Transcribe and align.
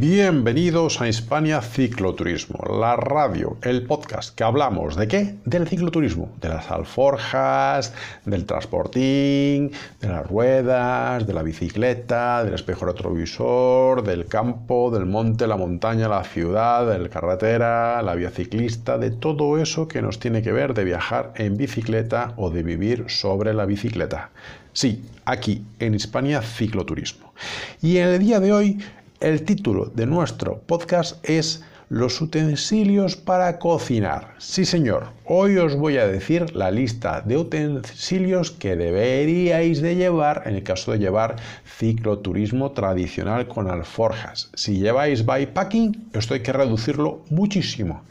Bienvenidos 0.00 1.02
a 1.02 1.08
Hispania 1.08 1.60
Cicloturismo, 1.60 2.58
la 2.80 2.96
radio, 2.96 3.58
el 3.60 3.82
podcast 3.82 4.34
que 4.34 4.44
hablamos 4.44 4.96
de 4.96 5.06
qué? 5.06 5.34
Del 5.44 5.68
cicloturismo, 5.68 6.32
de 6.40 6.48
las 6.48 6.70
alforjas, 6.70 7.92
del 8.24 8.46
transportín, 8.46 9.72
de 10.00 10.08
las 10.08 10.26
ruedas, 10.26 11.26
de 11.26 11.34
la 11.34 11.42
bicicleta, 11.42 12.42
del 12.44 12.54
espejo 12.54 12.86
retrovisor, 12.86 14.02
del 14.02 14.24
campo, 14.24 14.90
del 14.90 15.04
monte, 15.04 15.46
la 15.46 15.58
montaña, 15.58 16.08
la 16.08 16.24
ciudad, 16.24 16.98
la 16.98 17.08
carretera, 17.10 18.00
la 18.00 18.14
vía 18.14 18.30
ciclista, 18.30 18.96
de 18.96 19.10
todo 19.10 19.58
eso 19.58 19.86
que 19.86 20.00
nos 20.00 20.18
tiene 20.18 20.40
que 20.40 20.52
ver 20.52 20.72
de 20.72 20.84
viajar 20.84 21.34
en 21.36 21.58
bicicleta 21.58 22.32
o 22.38 22.48
de 22.48 22.62
vivir 22.62 23.04
sobre 23.08 23.52
la 23.52 23.66
bicicleta. 23.66 24.30
Sí, 24.72 25.04
aquí 25.26 25.66
en 25.78 25.94
Hispania 25.94 26.40
Cicloturismo. 26.40 27.34
Y 27.82 27.98
en 27.98 28.08
el 28.08 28.18
día 28.18 28.40
de 28.40 28.52
hoy 28.52 28.78
el 29.20 29.42
título 29.42 29.84
de 29.94 30.06
nuestro 30.06 30.60
podcast 30.60 31.22
es 31.28 31.62
Los 31.90 32.22
utensilios 32.22 33.16
para 33.16 33.58
cocinar. 33.58 34.34
Sí, 34.38 34.64
señor, 34.64 35.08
hoy 35.26 35.58
os 35.58 35.76
voy 35.76 35.98
a 35.98 36.06
decir 36.06 36.56
la 36.56 36.70
lista 36.70 37.20
de 37.20 37.36
utensilios 37.36 38.50
que 38.50 38.76
deberíais 38.76 39.82
de 39.82 39.96
llevar 39.96 40.44
en 40.46 40.54
el 40.54 40.62
caso 40.62 40.92
de 40.92 41.00
llevar 41.00 41.36
cicloturismo 41.66 42.72
tradicional 42.72 43.46
con 43.46 43.70
alforjas. 43.70 44.50
Si 44.54 44.78
lleváis 44.78 45.26
bikepacking, 45.26 46.08
esto 46.14 46.32
hay 46.32 46.40
que 46.40 46.54
reducirlo 46.54 47.20
muchísimo. 47.28 48.02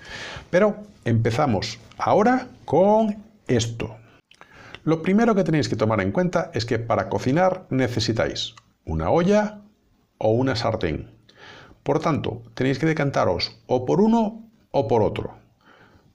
Pero 0.51 0.75
empezamos 1.05 1.79
ahora 1.97 2.49
con 2.65 3.17
esto. 3.47 3.95
Lo 4.83 5.01
primero 5.01 5.33
que 5.33 5.43
tenéis 5.43 5.69
que 5.69 5.75
tomar 5.75 6.01
en 6.01 6.11
cuenta 6.11 6.51
es 6.53 6.65
que 6.65 6.77
para 6.77 7.09
cocinar 7.09 7.65
necesitáis 7.71 8.53
una 8.85 9.09
olla, 9.09 9.61
o 10.19 10.29
una 10.29 10.55
sartén. 10.55 11.09
Por 11.83 11.99
tanto, 11.99 12.43
tenéis 12.53 12.77
que 12.77 12.85
decantaros 12.85 13.57
o 13.65 13.85
por 13.85 13.99
uno 13.99 14.45
o 14.71 14.87
por 14.87 15.01
otro. 15.01 15.39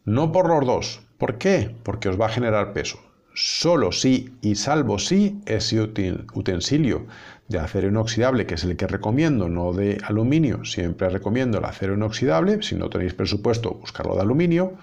No 0.05 0.31
por 0.31 0.49
los 0.49 0.65
dos. 0.65 1.03
¿Por 1.19 1.39
qué? 1.39 1.75
Porque 1.83 2.09
os 2.09 2.21
va 2.21 2.27
a 2.27 2.37
generar 2.37 2.73
peso. 2.73 2.99
Solo 3.35 3.91
si 3.91 4.37
y 4.43 4.55
salvo 4.55 5.01
si 5.01 5.41
ese 5.47 5.81
utensilio 5.81 7.07
de 7.49 7.59
acero 7.59 7.89
inoxidable, 7.89 8.47
que 8.47 8.55
es 8.55 8.65
el 8.65 8.77
que 8.77 8.87
recomiendo, 8.87 9.49
no 9.49 9.73
de 9.73 9.99
aluminio, 10.05 10.65
siempre 10.65 11.09
recomiendo 11.09 11.59
el 11.59 11.65
acero 11.65 11.95
inoxidable, 11.95 12.63
si 12.63 12.77
no 12.77 12.89
tenéis 12.89 13.15
presupuesto, 13.15 13.75
buscarlo 13.75 14.15
de 14.15 14.23
aluminio 14.23 14.75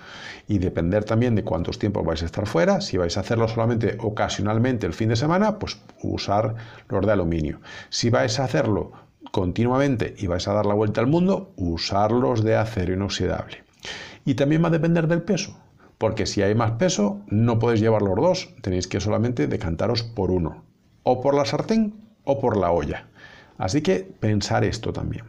y 0.47 0.57
depender 0.57 1.05
también 1.05 1.35
de 1.35 1.43
cuántos 1.43 1.79
tiempos 1.79 2.05
vais 2.05 2.21
a 2.23 2.25
estar 2.25 2.45
fuera, 2.45 2.81
si 2.81 2.97
vais 2.97 3.15
a 3.15 3.21
hacerlo 3.21 3.47
solamente 3.47 3.95
ocasionalmente 3.99 4.85
el 4.85 4.93
fin 4.93 5.09
de 5.09 5.15
semana, 5.15 5.57
pues 5.57 5.79
usar 6.03 6.55
los 6.89 7.05
de 7.05 7.11
aluminio. 7.13 7.61
Si 7.89 8.09
vais 8.09 8.37
a 8.39 8.43
hacerlo 8.43 8.91
continuamente 9.31 10.13
y 10.17 10.27
vais 10.27 10.47
a 10.47 10.53
dar 10.53 10.65
la 10.65 10.73
vuelta 10.73 11.01
al 11.01 11.07
mundo, 11.07 11.51
usarlos 11.55 12.43
de 12.43 12.55
acero 12.55 12.93
inoxidable. 12.93 13.63
Y 14.25 14.35
también 14.35 14.63
va 14.63 14.67
a 14.67 14.71
depender 14.71 15.07
del 15.07 15.23
peso, 15.23 15.57
porque 15.97 16.25
si 16.25 16.41
hay 16.41 16.53
más 16.53 16.71
peso, 16.71 17.21
no 17.27 17.57
podéis 17.57 17.81
llevar 17.81 18.01
los 18.01 18.15
dos, 18.15 18.49
tenéis 18.61 18.87
que 18.87 18.99
solamente 18.99 19.47
decantaros 19.47 20.03
por 20.03 20.31
uno, 20.31 20.63
o 21.03 21.21
por 21.21 21.33
la 21.33 21.45
sartén 21.45 21.93
o 22.23 22.39
por 22.39 22.57
la 22.57 22.71
olla. 22.71 23.07
Así 23.57 23.81
que 23.81 23.99
pensar 23.99 24.63
esto 24.63 24.93
también. 24.93 25.25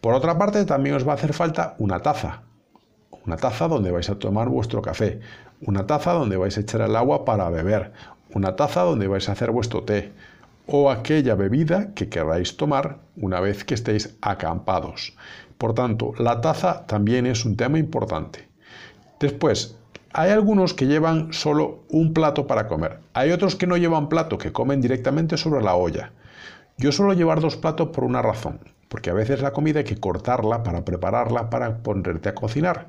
Por 0.00 0.14
otra 0.14 0.38
parte, 0.38 0.64
también 0.64 0.96
os 0.96 1.06
va 1.06 1.12
a 1.12 1.14
hacer 1.14 1.32
falta 1.32 1.74
una 1.78 2.00
taza. 2.00 2.42
Una 3.26 3.36
taza 3.36 3.68
donde 3.68 3.90
vais 3.90 4.08
a 4.10 4.18
tomar 4.18 4.48
vuestro 4.48 4.82
café, 4.82 5.20
una 5.60 5.86
taza 5.86 6.12
donde 6.12 6.36
vais 6.36 6.56
a 6.56 6.60
echar 6.60 6.80
el 6.80 6.96
agua 6.96 7.24
para 7.24 7.50
beber, 7.50 7.92
una 8.34 8.56
taza 8.56 8.82
donde 8.82 9.08
vais 9.08 9.28
a 9.28 9.32
hacer 9.32 9.50
vuestro 9.50 9.82
té, 9.82 10.12
o 10.66 10.90
aquella 10.90 11.34
bebida 11.34 11.94
que 11.94 12.08
queráis 12.08 12.56
tomar 12.56 12.98
una 13.16 13.40
vez 13.40 13.64
que 13.64 13.74
estéis 13.74 14.16
acampados. 14.20 15.14
Por 15.58 15.74
tanto, 15.74 16.14
la 16.18 16.40
taza 16.40 16.86
también 16.86 17.26
es 17.26 17.44
un 17.44 17.56
tema 17.56 17.78
importante. 17.78 18.48
Después, 19.18 19.76
hay 20.12 20.30
algunos 20.30 20.74
que 20.74 20.86
llevan 20.86 21.32
solo 21.32 21.84
un 21.88 22.12
plato 22.12 22.46
para 22.46 22.66
comer. 22.66 22.98
Hay 23.12 23.30
otros 23.30 23.56
que 23.56 23.66
no 23.66 23.76
llevan 23.76 24.08
plato, 24.08 24.38
que 24.38 24.52
comen 24.52 24.80
directamente 24.80 25.36
sobre 25.36 25.62
la 25.62 25.76
olla. 25.76 26.12
Yo 26.78 26.92
suelo 26.92 27.12
llevar 27.12 27.40
dos 27.40 27.56
platos 27.56 27.90
por 27.90 28.04
una 28.04 28.22
razón, 28.22 28.58
porque 28.88 29.10
a 29.10 29.14
veces 29.14 29.42
la 29.42 29.52
comida 29.52 29.80
hay 29.80 29.84
que 29.84 30.00
cortarla 30.00 30.62
para 30.62 30.84
prepararla 30.84 31.50
para 31.50 31.78
ponerte 31.78 32.30
a 32.30 32.34
cocinar. 32.34 32.88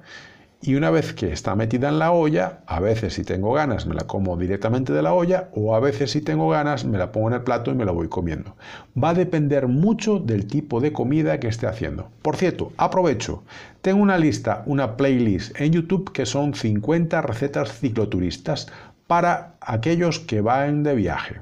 Y 0.63 0.75
una 0.75 0.91
vez 0.91 1.13
que 1.13 1.33
está 1.33 1.55
metida 1.55 1.89
en 1.89 1.97
la 1.97 2.11
olla, 2.11 2.59
a 2.67 2.79
veces 2.79 3.15
si 3.15 3.23
tengo 3.23 3.51
ganas 3.51 3.87
me 3.87 3.95
la 3.95 4.05
como 4.05 4.37
directamente 4.37 4.93
de 4.93 5.01
la 5.01 5.11
olla 5.11 5.49
o 5.55 5.73
a 5.75 5.79
veces 5.79 6.11
si 6.11 6.21
tengo 6.21 6.49
ganas 6.49 6.85
me 6.85 6.99
la 6.99 7.11
pongo 7.11 7.29
en 7.29 7.33
el 7.33 7.41
plato 7.41 7.71
y 7.71 7.73
me 7.73 7.83
la 7.83 7.91
voy 7.91 8.09
comiendo. 8.09 8.55
Va 8.95 9.09
a 9.09 9.13
depender 9.15 9.67
mucho 9.67 10.19
del 10.19 10.45
tipo 10.45 10.79
de 10.79 10.93
comida 10.93 11.39
que 11.39 11.47
esté 11.47 11.65
haciendo. 11.65 12.09
Por 12.21 12.35
cierto, 12.35 12.73
aprovecho, 12.77 13.43
tengo 13.81 14.03
una 14.03 14.19
lista, 14.19 14.61
una 14.67 14.97
playlist 14.97 15.59
en 15.59 15.73
YouTube 15.73 16.11
que 16.11 16.27
son 16.27 16.53
50 16.53 17.23
recetas 17.23 17.79
cicloturistas 17.79 18.67
para 19.07 19.55
aquellos 19.61 20.19
que 20.19 20.41
van 20.41 20.83
de 20.83 20.93
viaje. 20.93 21.41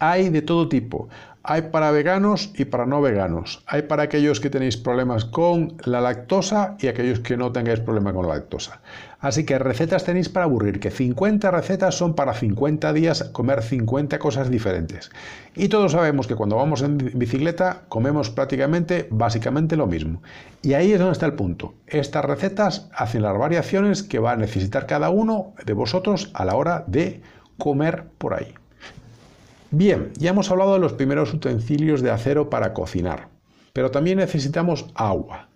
Hay 0.00 0.30
de 0.30 0.42
todo 0.42 0.68
tipo. 0.68 1.08
Hay 1.50 1.62
para 1.62 1.90
veganos 1.92 2.52
y 2.58 2.66
para 2.66 2.84
no 2.84 3.00
veganos. 3.00 3.62
Hay 3.66 3.80
para 3.80 4.02
aquellos 4.02 4.38
que 4.38 4.50
tenéis 4.50 4.76
problemas 4.76 5.24
con 5.24 5.78
la 5.86 6.02
lactosa 6.02 6.76
y 6.78 6.88
aquellos 6.88 7.20
que 7.20 7.38
no 7.38 7.52
tengáis 7.52 7.80
problema 7.80 8.12
con 8.12 8.28
la 8.28 8.34
lactosa. 8.34 8.82
Así 9.18 9.46
que 9.46 9.58
recetas 9.58 10.04
tenéis 10.04 10.28
para 10.28 10.44
aburrir, 10.44 10.78
que 10.78 10.90
50 10.90 11.50
recetas 11.50 11.94
son 11.94 12.12
para 12.12 12.34
50 12.34 12.92
días 12.92 13.24
comer 13.32 13.62
50 13.62 14.18
cosas 14.18 14.50
diferentes. 14.50 15.10
Y 15.56 15.70
todos 15.70 15.92
sabemos 15.92 16.26
que 16.26 16.34
cuando 16.34 16.56
vamos 16.56 16.82
en 16.82 16.98
bicicleta 16.98 17.84
comemos 17.88 18.28
prácticamente, 18.28 19.08
básicamente 19.10 19.74
lo 19.74 19.86
mismo. 19.86 20.22
Y 20.60 20.74
ahí 20.74 20.92
es 20.92 20.98
donde 20.98 21.12
está 21.12 21.24
el 21.24 21.32
punto. 21.32 21.72
Estas 21.86 22.26
recetas 22.26 22.90
hacen 22.92 23.22
las 23.22 23.38
variaciones 23.38 24.02
que 24.02 24.18
va 24.18 24.32
a 24.32 24.36
necesitar 24.36 24.84
cada 24.84 25.08
uno 25.08 25.54
de 25.64 25.72
vosotros 25.72 26.30
a 26.34 26.44
la 26.44 26.56
hora 26.56 26.84
de 26.86 27.22
comer 27.56 28.04
por 28.18 28.34
ahí. 28.34 28.52
Bien, 29.70 30.12
ya 30.16 30.30
hemos 30.30 30.50
hablado 30.50 30.72
de 30.72 30.78
los 30.78 30.94
primeros 30.94 31.34
utensilios 31.34 32.00
de 32.00 32.10
acero 32.10 32.48
para 32.48 32.72
cocinar, 32.72 33.28
pero 33.74 33.90
también 33.90 34.16
necesitamos 34.16 34.86
agua 34.94 35.50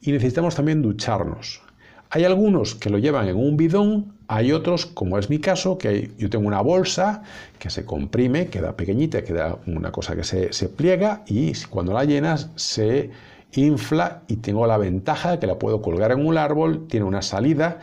y 0.00 0.12
necesitamos 0.12 0.54
también 0.54 0.82
ducharnos. 0.82 1.62
Hay 2.10 2.22
algunos 2.22 2.76
que 2.76 2.90
lo 2.90 2.98
llevan 2.98 3.26
en 3.26 3.34
un 3.34 3.56
bidón, 3.56 4.14
hay 4.28 4.52
otros, 4.52 4.86
como 4.86 5.18
es 5.18 5.30
mi 5.30 5.40
caso, 5.40 5.78
que 5.78 6.12
yo 6.16 6.30
tengo 6.30 6.46
una 6.46 6.60
bolsa 6.60 7.24
que 7.58 7.68
se 7.68 7.84
comprime, 7.84 8.46
queda 8.46 8.76
pequeñita, 8.76 9.24
queda 9.24 9.58
una 9.66 9.90
cosa 9.90 10.14
que 10.14 10.22
se, 10.22 10.52
se 10.52 10.68
pliega 10.68 11.24
y 11.26 11.52
cuando 11.68 11.92
la 11.92 12.04
llenas 12.04 12.50
se 12.54 13.10
infla 13.52 14.22
y 14.28 14.36
tengo 14.36 14.68
la 14.68 14.78
ventaja 14.78 15.32
de 15.32 15.38
que 15.40 15.48
la 15.48 15.58
puedo 15.58 15.82
colgar 15.82 16.12
en 16.12 16.24
un 16.24 16.38
árbol, 16.38 16.86
tiene 16.86 17.04
una 17.04 17.22
salida 17.22 17.80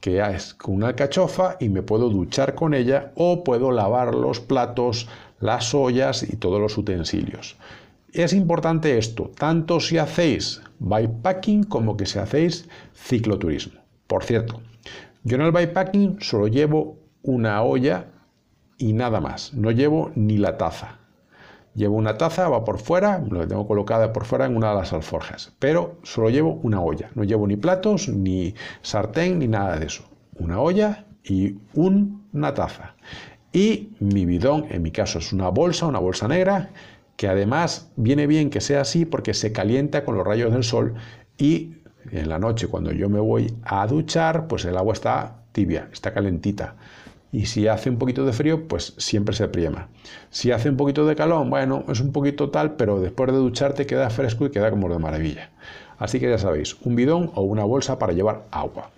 que 0.00 0.20
es 0.20 0.54
con 0.54 0.74
una 0.74 0.88
alcachofa 0.88 1.56
y 1.60 1.68
me 1.68 1.82
puedo 1.82 2.08
duchar 2.08 2.54
con 2.54 2.74
ella 2.74 3.12
o 3.14 3.44
puedo 3.44 3.70
lavar 3.70 4.14
los 4.14 4.40
platos, 4.40 5.08
las 5.38 5.74
ollas 5.74 6.22
y 6.22 6.36
todos 6.36 6.60
los 6.60 6.76
utensilios. 6.78 7.56
Es 8.12 8.32
importante 8.32 8.98
esto, 8.98 9.30
tanto 9.36 9.78
si 9.78 9.98
hacéis 9.98 10.62
bikepacking 10.80 11.64
como 11.64 11.96
que 11.96 12.06
si 12.06 12.18
hacéis 12.18 12.68
cicloturismo. 12.94 13.80
Por 14.06 14.24
cierto, 14.24 14.60
yo 15.22 15.36
en 15.36 15.42
el 15.42 15.52
bikepacking 15.52 16.18
solo 16.20 16.48
llevo 16.48 16.98
una 17.22 17.62
olla 17.62 18.06
y 18.78 18.94
nada 18.94 19.20
más, 19.20 19.52
no 19.52 19.70
llevo 19.70 20.10
ni 20.14 20.38
la 20.38 20.56
taza. 20.56 20.99
Llevo 21.74 21.96
una 21.96 22.18
taza, 22.18 22.48
va 22.48 22.64
por 22.64 22.78
fuera, 22.78 23.22
lo 23.30 23.46
tengo 23.46 23.66
colocada 23.66 24.12
por 24.12 24.24
fuera 24.24 24.46
en 24.46 24.56
una 24.56 24.70
de 24.70 24.76
las 24.76 24.92
alforjas, 24.92 25.52
pero 25.58 25.98
solo 26.02 26.28
llevo 26.28 26.58
una 26.62 26.80
olla, 26.80 27.10
no 27.14 27.22
llevo 27.22 27.46
ni 27.46 27.56
platos, 27.56 28.08
ni 28.08 28.54
sartén, 28.82 29.38
ni 29.38 29.46
nada 29.46 29.78
de 29.78 29.86
eso. 29.86 30.04
Una 30.38 30.60
olla 30.60 31.06
y 31.22 31.58
una 31.74 32.54
taza. 32.54 32.96
Y 33.52 33.90
mi 34.00 34.26
bidón, 34.26 34.66
en 34.70 34.82
mi 34.82 34.90
caso 34.90 35.18
es 35.18 35.32
una 35.32 35.48
bolsa, 35.48 35.86
una 35.86 35.98
bolsa 35.98 36.26
negra, 36.26 36.70
que 37.16 37.28
además 37.28 37.90
viene 37.96 38.26
bien 38.26 38.50
que 38.50 38.60
sea 38.60 38.80
así 38.80 39.04
porque 39.04 39.34
se 39.34 39.52
calienta 39.52 40.04
con 40.04 40.16
los 40.16 40.26
rayos 40.26 40.52
del 40.52 40.64
sol 40.64 40.94
y 41.36 41.74
en 42.10 42.28
la 42.28 42.38
noche 42.38 42.66
cuando 42.66 42.92
yo 42.92 43.08
me 43.08 43.20
voy 43.20 43.52
a 43.62 43.86
duchar, 43.86 44.46
pues 44.46 44.64
el 44.64 44.76
agua 44.76 44.94
está 44.94 45.42
tibia, 45.52 45.88
está 45.92 46.14
calentita. 46.14 46.76
Y 47.32 47.46
si 47.46 47.68
hace 47.68 47.90
un 47.90 47.98
poquito 47.98 48.24
de 48.24 48.32
frío, 48.32 48.66
pues 48.66 48.94
siempre 48.98 49.34
se 49.34 49.46
priema. 49.48 49.88
Si 50.30 50.50
hace 50.50 50.68
un 50.68 50.76
poquito 50.76 51.06
de 51.06 51.14
calor, 51.14 51.48
bueno, 51.48 51.84
es 51.88 52.00
un 52.00 52.12
poquito 52.12 52.50
tal, 52.50 52.74
pero 52.74 53.00
después 53.00 53.30
de 53.30 53.38
ducharte 53.38 53.86
queda 53.86 54.10
fresco 54.10 54.46
y 54.46 54.50
queda 54.50 54.70
como 54.70 54.88
de 54.88 54.98
maravilla. 54.98 55.50
Así 55.98 56.18
que 56.18 56.28
ya 56.28 56.38
sabéis, 56.38 56.76
un 56.82 56.96
bidón 56.96 57.30
o 57.34 57.42
una 57.42 57.64
bolsa 57.64 57.98
para 57.98 58.12
llevar 58.12 58.46
agua. 58.50 58.90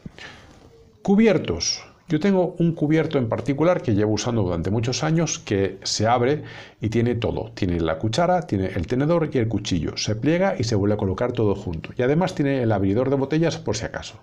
Cubiertos. 1.02 1.84
Yo 2.08 2.20
tengo 2.20 2.54
un 2.58 2.72
cubierto 2.72 3.18
en 3.18 3.28
particular 3.28 3.80
que 3.82 3.94
llevo 3.94 4.12
usando 4.12 4.42
durante 4.42 4.70
muchos 4.70 5.02
años 5.02 5.38
que 5.38 5.78
se 5.82 6.06
abre 6.06 6.42
y 6.80 6.90
tiene 6.90 7.14
todo. 7.14 7.50
Tiene 7.54 7.80
la 7.80 7.98
cuchara, 7.98 8.42
tiene 8.42 8.66
el 8.66 8.86
tenedor 8.86 9.30
y 9.32 9.38
el 9.38 9.48
cuchillo. 9.48 9.96
Se 9.96 10.14
pliega 10.14 10.54
y 10.58 10.64
se 10.64 10.74
vuelve 10.74 10.94
a 10.94 10.98
colocar 10.98 11.32
todo 11.32 11.54
junto. 11.54 11.90
Y 11.96 12.02
además 12.02 12.34
tiene 12.34 12.62
el 12.62 12.72
abridor 12.72 13.10
de 13.10 13.16
botellas 13.16 13.56
por 13.56 13.76
si 13.76 13.86
acaso. 13.86 14.20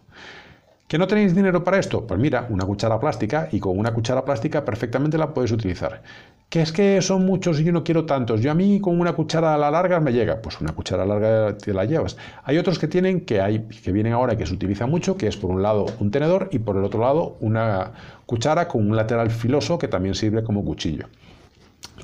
¿Que 0.89 0.97
no 0.97 1.06
tenéis 1.06 1.36
dinero 1.36 1.63
para 1.63 1.77
esto? 1.77 2.07
Pues 2.07 2.19
mira, 2.19 2.47
una 2.50 2.65
cuchara 2.65 3.00
plástica 3.00 3.47
y 3.51 3.59
con 3.59 3.77
una 3.77 3.94
cuchara 3.94 4.25
plástica 4.25 4.65
perfectamente 4.65 5.19
la 5.19 5.36
puedes 5.36 5.51
utilizar. 5.51 6.01
¿Que 6.50 6.63
es 6.63 6.71
que 6.71 7.00
son 7.03 7.27
muchos 7.27 7.59
y 7.59 7.63
yo 7.63 7.71
no 7.71 7.83
quiero 7.83 8.07
tantos? 8.07 8.41
Yo 8.41 8.50
a 8.50 8.56
mí 8.56 8.80
con 8.80 9.00
una 9.00 9.13
cuchara 9.13 9.53
a 9.53 9.57
la 9.59 9.69
larga 9.69 10.00
me 10.00 10.12
llega. 10.12 10.41
Pues 10.41 10.59
una 10.59 10.74
cuchara 10.74 11.06
larga 11.06 11.56
te 11.56 11.75
la 11.75 11.86
llevas. 11.86 12.18
Hay 12.44 12.57
otros 12.57 12.80
que 12.80 12.88
tienen, 12.88 13.21
que, 13.21 13.39
hay, 13.39 13.68
que 13.68 13.91
vienen 13.91 14.13
ahora 14.13 14.33
y 14.33 14.38
que 14.38 14.47
se 14.47 14.53
utiliza 14.56 14.88
mucho, 14.88 15.15
que 15.15 15.27
es 15.27 15.38
por 15.38 15.51
un 15.51 15.62
lado 15.62 15.86
un 16.00 16.09
tenedor 16.09 16.50
y 16.51 16.57
por 16.57 16.75
el 16.75 16.83
otro 16.83 17.01
lado 17.01 17.38
una 17.39 17.91
cuchara 18.25 18.68
con 18.68 18.89
un 18.89 18.95
lateral 18.95 19.30
filoso 19.30 19.77
que 19.77 19.88
también 19.88 20.15
sirve 20.15 20.44
como 20.44 20.65
cuchillo. 20.65 21.06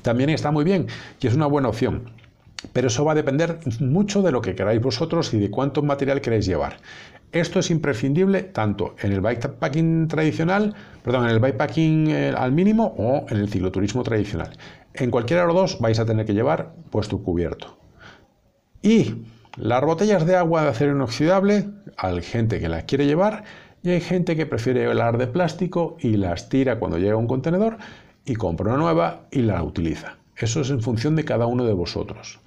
También 0.02 0.30
está 0.30 0.52
muy 0.52 0.62
bien 0.62 0.86
y 1.20 1.26
es 1.26 1.34
una 1.34 1.46
buena 1.46 1.70
opción. 1.70 2.12
Pero 2.72 2.86
eso 2.86 3.04
va 3.04 3.12
a 3.12 3.14
depender 3.16 3.58
mucho 3.80 4.22
de 4.22 4.30
lo 4.30 4.40
que 4.40 4.54
queráis 4.54 4.80
vosotros 4.80 5.34
y 5.34 5.38
de 5.38 5.50
cuánto 5.50 5.82
material 5.82 6.20
queréis 6.20 6.46
llevar. 6.46 6.76
Esto 7.32 7.58
es 7.58 7.70
imprescindible 7.70 8.42
tanto 8.42 8.94
en 9.00 9.12
el 9.12 9.20
bikepacking 9.20 10.08
tradicional, 10.08 10.74
perdón, 11.02 11.24
en 11.24 11.30
el 11.30 11.40
bikepacking 11.40 12.10
eh, 12.10 12.34
al 12.36 12.52
mínimo 12.52 12.94
o 12.96 13.26
en 13.28 13.38
el 13.38 13.48
cicloturismo 13.48 14.02
tradicional. 14.02 14.56
En 14.94 15.10
cualquiera 15.10 15.42
de 15.42 15.48
los 15.48 15.56
dos 15.56 15.80
vais 15.80 15.98
a 15.98 16.06
tener 16.06 16.24
que 16.24 16.34
llevar 16.34 16.74
vuestro 16.90 17.18
cubierto. 17.18 17.78
Y 18.80 19.26
las 19.56 19.82
botellas 19.82 20.26
de 20.26 20.36
agua 20.36 20.62
de 20.62 20.68
acero 20.68 20.92
inoxidable, 20.92 21.68
hay 21.96 22.22
gente 22.22 22.60
que 22.60 22.68
las 22.68 22.84
quiere 22.84 23.06
llevar 23.06 23.44
y 23.82 23.90
hay 23.90 24.00
gente 24.00 24.36
que 24.36 24.46
prefiere 24.46 24.92
las 24.94 25.18
de 25.18 25.26
plástico 25.26 25.96
y 26.00 26.16
las 26.16 26.48
tira 26.48 26.78
cuando 26.78 26.98
llega 26.98 27.14
a 27.14 27.18
un 27.18 27.26
contenedor 27.26 27.78
y 28.24 28.34
compra 28.34 28.68
una 28.68 28.78
nueva 28.78 29.26
y 29.30 29.42
la 29.42 29.62
utiliza. 29.62 30.16
Eso 30.36 30.60
es 30.60 30.70
en 30.70 30.82
función 30.82 31.16
de 31.16 31.24
cada 31.24 31.46
uno 31.46 31.64
de 31.64 31.72
vosotros. 31.72 32.40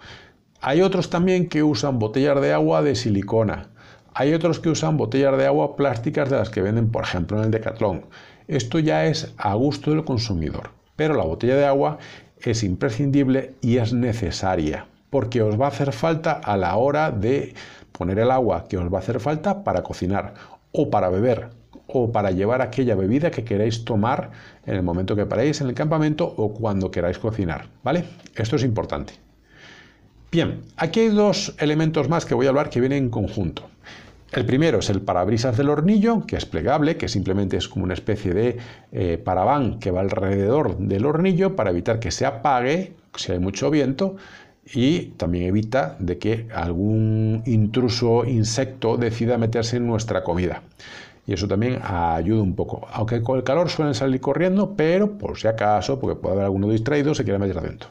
Hay 0.61 0.81
otros 0.81 1.09
también 1.09 1.47
que 1.47 1.63
usan 1.63 1.99
botellas 1.99 2.41
de 2.41 2.53
agua 2.53 2.81
de 2.81 2.95
silicona 2.95 3.69
hay 4.19 4.33
otros 4.33 4.59
que 4.59 4.67
usan 4.67 4.97
botellas 4.97 5.37
de 5.37 5.45
agua 5.45 5.77
plásticas 5.77 6.29
de 6.29 6.35
las 6.35 6.49
que 6.49 6.61
venden, 6.61 6.91
por 6.91 7.03
ejemplo, 7.03 7.37
en 7.37 7.45
el 7.45 7.51
Decathlon. 7.51 8.03
Esto 8.49 8.77
ya 8.77 9.05
es 9.05 9.33
a 9.37 9.53
gusto 9.53 9.91
del 9.91 10.03
consumidor, 10.03 10.71
pero 10.97 11.13
la 11.13 11.23
botella 11.23 11.55
de 11.55 11.65
agua 11.65 11.99
es 12.41 12.63
imprescindible 12.63 13.53
y 13.61 13.77
es 13.77 13.93
necesaria, 13.93 14.87
porque 15.09 15.41
os 15.41 15.57
va 15.57 15.67
a 15.67 15.69
hacer 15.69 15.93
falta 15.93 16.33
a 16.33 16.57
la 16.57 16.75
hora 16.75 17.11
de 17.11 17.53
poner 17.93 18.19
el 18.19 18.29
agua 18.29 18.65
que 18.67 18.77
os 18.77 18.93
va 18.93 18.97
a 18.97 18.99
hacer 18.99 19.21
falta 19.21 19.63
para 19.63 19.83
cocinar 19.83 20.33
o 20.73 20.89
para 20.89 21.07
beber 21.07 21.51
o 21.87 22.11
para 22.11 22.31
llevar 22.31 22.61
aquella 22.61 22.95
bebida 22.95 23.31
que 23.31 23.45
queráis 23.45 23.85
tomar 23.85 24.31
en 24.65 24.75
el 24.75 24.83
momento 24.83 25.15
que 25.15 25.27
paréis 25.27 25.61
en 25.61 25.67
el 25.67 25.75
campamento 25.75 26.25
o 26.25 26.53
cuando 26.53 26.91
queráis 26.91 27.19
cocinar, 27.19 27.67
¿vale? 27.83 28.03
Esto 28.35 28.57
es 28.57 28.63
importante. 28.63 29.13
Bien, 30.29 30.61
aquí 30.75 30.99
hay 30.99 31.09
dos 31.09 31.55
elementos 31.57 32.09
más 32.09 32.25
que 32.25 32.35
voy 32.35 32.47
a 32.47 32.49
hablar 32.49 32.69
que 32.69 32.81
vienen 32.81 33.05
en 33.05 33.09
conjunto. 33.09 33.69
El 34.31 34.45
primero 34.45 34.79
es 34.79 34.89
el 34.91 35.01
parabrisas 35.01 35.57
del 35.57 35.69
hornillo, 35.69 36.25
que 36.27 36.35
es 36.35 36.45
plegable, 36.45 36.97
que 36.97 37.07
simplemente 37.07 37.57
es 37.57 37.67
como 37.67 37.85
una 37.85 37.95
especie 37.95 38.33
de 38.33 38.57
eh, 38.91 39.17
parabán 39.17 39.79
que 39.79 39.89
va 39.89 40.01
alrededor 40.01 40.77
del 40.77 41.05
hornillo 41.05 41.55
para 41.55 41.71
evitar 41.71 41.99
que 41.99 42.11
se 42.11 42.27
apague 42.27 42.93
si 43.15 43.31
hay 43.31 43.39
mucho 43.39 43.71
viento 43.71 44.17
y 44.71 45.13
también 45.17 45.45
evita 45.45 45.95
de 45.97 46.19
que 46.19 46.47
algún 46.53 47.41
intruso 47.47 48.23
insecto 48.25 48.97
decida 48.97 49.39
meterse 49.39 49.77
en 49.77 49.87
nuestra 49.87 50.23
comida. 50.23 50.61
Y 51.25 51.33
eso 51.33 51.47
también 51.47 51.79
ayuda 51.83 52.41
un 52.43 52.55
poco. 52.55 52.87
Aunque 52.91 53.23
con 53.23 53.37
el 53.37 53.43
calor 53.43 53.69
suelen 53.69 53.95
salir 53.95 54.21
corriendo, 54.21 54.75
pero 54.75 55.17
por 55.17 55.37
si 55.39 55.47
acaso, 55.47 55.99
porque 55.99 56.15
puede 56.15 56.35
haber 56.35 56.45
alguno 56.45 56.69
distraído, 56.69 57.15
se 57.15 57.23
quiere 57.23 57.39
meter 57.39 57.57
adentro. 57.57 57.89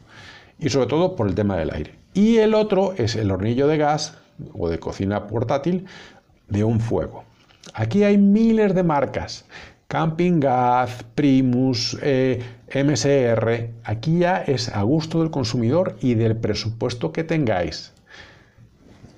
Y 0.61 0.70
sobre 0.70 0.87
todo 0.87 1.17
por 1.17 1.29
el 1.29 1.34
tema 1.34 1.56
del 1.56 1.73
aire. 1.73 1.94
Y 2.14 2.38
el 2.38 2.55
otro 2.55 2.94
es 2.96 3.17
el 3.17 3.31
hornillo 3.31 3.67
de 3.67 3.76
gas 3.76 4.19
o 4.52 4.69
de 4.69 4.79
cocina 4.79 5.26
portátil 5.26 5.87
de 6.48 6.64
un 6.64 6.80
fuego. 6.80 7.24
Aquí 7.74 8.04
hay 8.04 8.18
miles 8.18 8.74
de 8.74 8.82
marcas. 8.82 9.44
Camping 9.88 10.40
Gas, 10.40 11.04
Primus, 11.14 11.96
eh, 12.02 12.42
MSR. 12.74 13.70
Aquí 13.84 14.18
ya 14.18 14.42
es 14.42 14.68
a 14.68 14.82
gusto 14.82 15.20
del 15.20 15.30
consumidor 15.30 15.96
y 16.02 16.14
del 16.14 16.36
presupuesto 16.36 17.10
que 17.10 17.24
tengáis. 17.24 17.92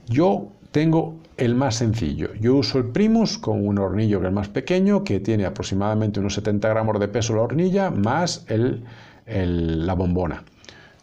Yo 0.06 0.52
tengo 0.70 1.16
el 1.36 1.54
más 1.54 1.76
sencillo. 1.76 2.34
Yo 2.34 2.54
uso 2.54 2.78
el 2.78 2.84
Primus 2.86 3.38
con 3.38 3.66
un 3.66 3.78
hornillo 3.78 4.20
que 4.20 4.28
es 4.28 4.32
más 4.32 4.48
pequeño, 4.48 5.02
que 5.02 5.20
tiene 5.20 5.46
aproximadamente 5.46 6.20
unos 6.20 6.34
70 6.34 6.68
gramos 6.68 7.00
de 7.00 7.08
peso 7.08 7.34
la 7.34 7.42
hornilla, 7.42 7.90
más 7.90 8.44
el, 8.48 8.84
la 9.26 9.94
bombona. 9.94 10.44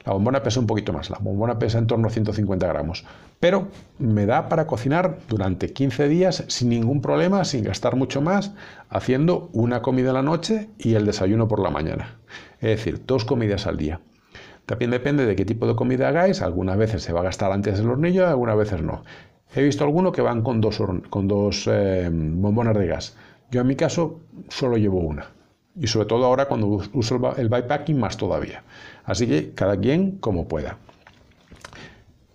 La 0.08 0.14
bombona 0.14 0.42
pesa 0.42 0.62
un 0.62 0.68
poquito 0.68 0.94
más, 0.94 1.10
la 1.10 1.18
bombona 1.20 1.60
pesa 1.60 1.80
en 1.80 1.86
torno 1.86 2.08
a 2.08 2.10
150 2.10 2.66
gramos, 2.66 3.04
pero 3.42 3.68
me 4.00 4.26
da 4.26 4.48
para 4.48 4.66
cocinar 4.66 5.18
durante 5.28 5.74
15 5.74 6.08
días 6.08 6.46
sin 6.48 6.70
ningún 6.70 7.02
problema, 7.02 7.44
sin 7.44 7.66
gastar 7.66 7.98
mucho 7.98 8.22
más, 8.22 8.54
haciendo 8.88 9.50
una 9.52 9.82
comida 9.82 10.12
a 10.12 10.14
la 10.14 10.22
noche 10.22 10.70
y 10.78 10.94
el 10.94 11.06
desayuno 11.06 11.50
por 11.50 11.60
la 11.60 11.72
mañana. 11.72 12.20
Es 12.62 12.70
decir, 12.70 13.06
dos 13.06 13.26
comidas 13.26 13.68
al 13.68 13.76
día. 13.76 14.00
También 14.66 14.92
depende 14.92 15.26
de 15.26 15.36
qué 15.36 15.44
tipo 15.44 15.68
de 15.68 15.76
comida 15.76 16.08
hagáis, 16.08 16.42
algunas 16.42 16.78
veces 16.78 17.04
se 17.04 17.12
va 17.12 17.20
a 17.20 17.24
gastar 17.24 17.52
antes 17.52 17.78
del 17.78 17.90
hornillo, 17.90 18.28
algunas 18.28 18.56
veces 18.56 18.82
no. 18.82 19.04
He 19.54 19.62
visto 19.62 19.84
algunos 19.84 20.14
que 20.14 20.22
van 20.22 20.42
con 20.42 20.62
dos, 20.62 20.82
con 21.10 21.28
dos 21.28 21.68
eh, 21.70 22.10
bombonas 22.10 22.78
de 22.78 22.88
gas. 22.88 23.18
Yo 23.52 23.60
en 23.60 23.68
mi 23.68 23.76
caso 23.76 24.22
solo 24.48 24.78
llevo 24.78 25.02
una 25.02 25.37
y 25.80 25.88
sobre 25.88 26.08
todo 26.08 26.26
ahora 26.26 26.48
cuando 26.48 26.82
uso 26.94 27.36
el 27.38 27.50
bypacking 27.50 28.00
más 28.00 28.18
todavía. 28.18 28.64
Así 29.06 29.28
que 29.28 29.52
cada 29.54 29.78
quien 29.78 30.18
como 30.18 30.48
pueda. 30.48 30.78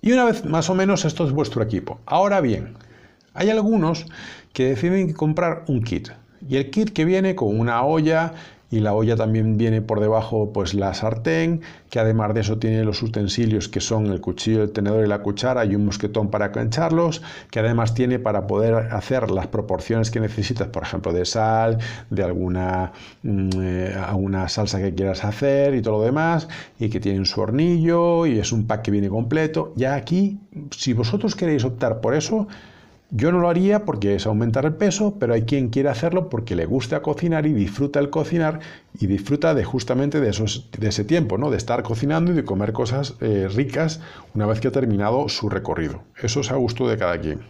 Y 0.00 0.12
una 0.12 0.24
vez 0.24 0.44
más 0.44 0.68
o 0.70 0.74
menos 0.74 1.04
esto 1.04 1.26
es 1.26 1.32
vuestro 1.32 1.62
equipo. 1.62 2.00
Ahora 2.06 2.40
bien, 2.40 2.74
hay 3.34 3.50
algunos 3.50 4.06
que 4.52 4.70
deciden 4.70 5.12
comprar 5.12 5.64
un 5.68 5.82
kit. 5.82 6.08
Y 6.48 6.56
el 6.56 6.70
kit 6.70 6.90
que 6.90 7.04
viene 7.04 7.34
con 7.34 7.58
una 7.58 7.84
olla 7.84 8.34
y 8.72 8.80
la 8.80 8.94
olla 8.94 9.16
también 9.16 9.58
viene 9.58 9.82
por 9.82 10.00
debajo 10.00 10.50
pues 10.52 10.72
la 10.72 10.94
sartén, 10.94 11.60
que 11.90 12.00
además 12.00 12.32
de 12.32 12.40
eso 12.40 12.58
tiene 12.58 12.84
los 12.84 13.02
utensilios 13.02 13.68
que 13.68 13.80
son 13.80 14.06
el 14.06 14.22
cuchillo, 14.22 14.62
el 14.62 14.72
tenedor 14.72 15.04
y 15.04 15.08
la 15.08 15.20
cuchara 15.20 15.66
y 15.66 15.76
un 15.76 15.84
mosquetón 15.84 16.30
para 16.30 16.52
cancharlos, 16.52 17.20
que 17.50 17.60
además 17.60 17.94
tiene 17.94 18.18
para 18.18 18.46
poder 18.46 18.74
hacer 18.74 19.30
las 19.30 19.46
proporciones 19.48 20.10
que 20.10 20.20
necesitas, 20.20 20.68
por 20.68 20.84
ejemplo, 20.84 21.12
de 21.12 21.26
sal, 21.26 21.78
de 22.08 22.22
alguna, 22.22 22.92
mm, 23.22 23.48
eh, 23.60 23.94
alguna 24.08 24.48
salsa 24.48 24.80
que 24.80 24.94
quieras 24.94 25.22
hacer 25.22 25.74
y 25.74 25.82
todo 25.82 25.98
lo 25.98 26.04
demás, 26.04 26.48
y 26.78 26.88
que 26.88 26.98
tiene 26.98 27.26
su 27.26 27.42
hornillo 27.42 28.24
y 28.24 28.38
es 28.38 28.52
un 28.52 28.66
pack 28.66 28.82
que 28.82 28.90
viene 28.90 29.10
completo. 29.10 29.74
Ya 29.76 29.94
aquí, 29.96 30.40
si 30.70 30.94
vosotros 30.94 31.36
queréis 31.36 31.62
optar 31.64 32.00
por 32.00 32.14
eso, 32.14 32.48
yo 33.14 33.30
no 33.30 33.40
lo 33.40 33.50
haría 33.50 33.84
porque 33.84 34.14
es 34.14 34.26
aumentar 34.26 34.64
el 34.64 34.74
peso, 34.74 35.18
pero 35.20 35.34
hay 35.34 35.42
quien 35.42 35.68
quiere 35.68 35.90
hacerlo 35.90 36.30
porque 36.30 36.56
le 36.56 36.64
gusta 36.64 37.02
cocinar 37.02 37.46
y 37.46 37.52
disfruta 37.52 38.00
el 38.00 38.08
cocinar 38.08 38.60
y 38.98 39.06
disfruta 39.06 39.54
de 39.54 39.64
justamente 39.64 40.18
de, 40.18 40.30
esos, 40.30 40.70
de 40.72 40.88
ese 40.88 41.04
tiempo, 41.04 41.36
¿no? 41.36 41.50
de 41.50 41.58
estar 41.58 41.82
cocinando 41.82 42.32
y 42.32 42.34
de 42.34 42.44
comer 42.44 42.72
cosas 42.72 43.16
eh, 43.20 43.48
ricas 43.54 44.00
una 44.34 44.46
vez 44.46 44.60
que 44.60 44.68
ha 44.68 44.72
terminado 44.72 45.28
su 45.28 45.50
recorrido. 45.50 46.02
Eso 46.22 46.40
es 46.40 46.50
a 46.50 46.56
gusto 46.56 46.88
de 46.88 46.96
cada 46.96 47.20
quien. 47.20 47.40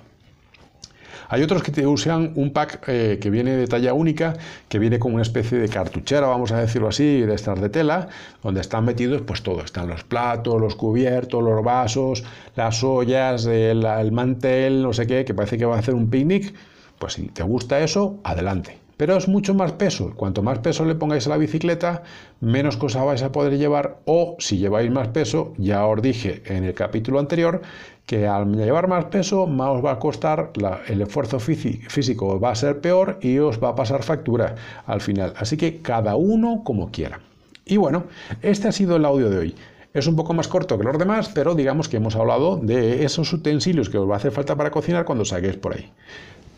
Hay 1.33 1.43
otros 1.43 1.63
que 1.63 1.73
te 1.73 1.87
usan 1.87 2.33
un 2.35 2.53
pack 2.53 2.87
eh, 2.89 3.19
que 3.19 3.31
viene 3.31 3.57
de 3.57 3.67
talla 3.67 3.95
única, 3.95 4.35
que 4.69 4.79
viene 4.79 4.99
con 4.99 5.15
una 5.15 5.23
especie 5.23 5.57
de 5.57 5.67
cartuchera, 5.67 6.27
vamos 6.27 6.53
a 6.53 6.59
decirlo 6.59 6.89
así, 6.89 7.23
de 7.23 7.35
estas 7.35 7.59
de 7.59 7.71
tela, 7.71 8.09
donde 8.43 8.61
están 8.61 8.85
metidos 8.85 9.23
pues 9.23 9.43
todo. 9.43 9.65
Están 9.65 9.89
los 9.89 10.05
platos, 10.05 10.61
los 10.61 10.75
cubiertos, 10.75 11.43
los 11.43 11.65
vasos, 11.65 12.23
las 12.55 12.85
ollas, 12.85 13.47
el, 13.47 13.83
el 13.87 14.13
mantel, 14.13 14.83
no 14.83 14.93
sé 14.93 15.07
qué, 15.07 15.25
que 15.25 15.33
parece 15.33 15.57
que 15.57 15.65
va 15.65 15.77
a 15.77 15.79
hacer 15.79 15.95
un 15.95 16.11
picnic. 16.11 16.53
Pues 16.99 17.15
si 17.15 17.23
te 17.29 17.43
gusta 17.43 17.81
eso, 17.81 18.21
adelante 18.25 18.82
pero 19.03 19.17
es 19.17 19.27
mucho 19.27 19.53
más 19.53 19.73
peso. 19.73 20.13
Cuanto 20.15 20.45
más 20.45 20.61
peso 20.61 20.85
le 20.85 20.95
pongáis 20.95 21.27
a 21.27 21.31
la 21.31 21.37
bicicleta, 21.37 22.05
menos 22.41 22.77
cosas 22.77 23.05
vais 23.05 23.23
a 23.25 23.33
poder 23.33 23.59
llevar 23.59 23.99
o 24.05 24.37
si 24.39 24.59
lleváis 24.59 24.93
más 24.93 25.09
peso, 25.09 25.55
ya 25.59 25.85
os 25.89 26.01
dije 26.01 26.45
en 26.47 26.63
el 26.63 26.73
capítulo 26.73 27.19
anterior 27.19 27.63
que 28.07 28.29
al 28.29 28.55
llevar 28.55 28.87
más 28.87 29.07
peso 29.07 29.49
más 29.49 29.71
os 29.71 29.85
va 29.85 29.91
a 29.91 29.99
costar 29.99 30.53
el 30.87 31.03
esfuerzo 31.03 31.41
físico 31.41 32.39
va 32.39 32.53
a 32.53 32.55
ser 32.55 32.81
peor 32.81 33.19
y 33.21 33.39
os 33.39 33.61
va 33.61 33.71
a 33.71 33.75
pasar 33.75 34.05
factura 34.05 34.55
al 34.87 35.01
final. 35.01 35.35
Así 35.37 35.57
que 35.57 35.79
cada 35.79 36.15
uno 36.15 36.63
como 36.63 36.93
quiera. 36.93 37.19
Y 37.65 37.79
bueno, 37.79 38.05
este 38.41 38.69
ha 38.69 38.73
sido 38.73 38.95
el 38.95 39.05
audio 39.05 39.31
de 39.31 39.39
hoy. 39.39 39.55
Es 39.95 40.07
un 40.07 40.15
poco 40.15 40.33
más 40.33 40.47
corto 40.47 40.79
que 40.79 40.85
los 40.85 40.97
demás, 40.97 41.29
pero 41.35 41.57
digamos 41.57 41.89
que 41.89 41.97
hemos 41.97 42.15
hablado 42.15 42.57
de 42.57 43.05
esos 43.05 43.33
utensilios 43.33 43.91
que 43.91 43.99
os 43.99 44.09
va 44.09 44.15
a 44.15 44.19
hacer 44.19 44.31
falta 44.31 44.55
para 44.55 44.71
cocinar 44.71 45.05
cuando 45.05 45.25
salgáis 45.25 45.57
por 45.57 45.75
ahí. 45.75 45.91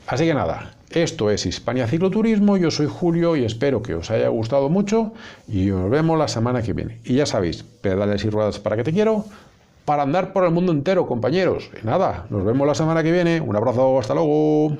Así 0.06 0.26
que 0.26 0.34
nada, 0.34 0.74
esto 0.90 1.30
es 1.30 1.46
Hispania 1.46 1.86
Cicloturismo, 1.86 2.56
yo 2.56 2.70
soy 2.70 2.86
Julio 2.86 3.36
y 3.36 3.44
espero 3.44 3.82
que 3.82 3.94
os 3.94 4.10
haya 4.10 4.28
gustado 4.28 4.68
mucho 4.68 5.12
y 5.48 5.66
nos 5.66 5.90
vemos 5.90 6.18
la 6.18 6.28
semana 6.28 6.62
que 6.62 6.72
viene. 6.72 7.00
Y 7.04 7.14
ya 7.14 7.26
sabéis, 7.26 7.62
pedales 7.62 8.24
y 8.24 8.30
ruedas 8.30 8.58
para 8.58 8.76
que 8.76 8.84
te 8.84 8.92
quiero, 8.92 9.24
para 9.84 10.02
andar 10.02 10.32
por 10.32 10.44
el 10.44 10.50
mundo 10.50 10.72
entero, 10.72 11.06
compañeros. 11.06 11.70
Y 11.82 11.86
nada, 11.86 12.26
nos 12.30 12.44
vemos 12.44 12.66
la 12.66 12.74
semana 12.74 13.02
que 13.02 13.12
viene. 13.12 13.40
Un 13.40 13.56
abrazo, 13.56 13.98
hasta 13.98 14.14
luego. 14.14 14.76